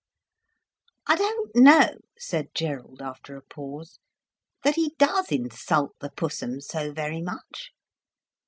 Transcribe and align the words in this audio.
"I 1.05 1.15
don't 1.15 1.55
know," 1.55 1.99
said 2.17 2.55
Gerald, 2.55 3.03
after 3.03 3.37
a 3.37 3.43
pause, 3.43 3.99
"that 4.63 4.73
he 4.73 4.95
does 4.97 5.31
insult 5.31 5.91
the 5.99 6.09
Pussum 6.09 6.59
so 6.59 6.91
very 6.91 7.21
much. 7.21 7.71